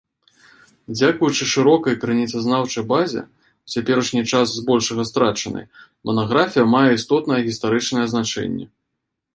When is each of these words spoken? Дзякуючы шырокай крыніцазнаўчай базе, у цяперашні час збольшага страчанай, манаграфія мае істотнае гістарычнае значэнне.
Дзякуючы 0.95 1.43
шырокай 1.53 1.95
крыніцазнаўчай 2.03 2.83
базе, 2.93 3.21
у 3.67 3.75
цяперашні 3.75 4.21
час 4.31 4.47
збольшага 4.57 5.07
страчанай, 5.11 5.65
манаграфія 6.11 6.65
мае 6.75 6.85
істотнае 6.97 7.41
гістарычнае 7.51 8.05
значэнне. 8.15 8.65